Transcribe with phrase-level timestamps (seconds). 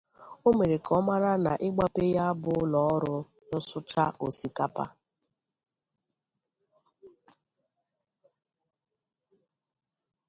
[0.47, 3.15] O mere ka a mara na ịgbape ya bụ ụlọ ọrụ
[3.55, 4.85] nsucha osikapa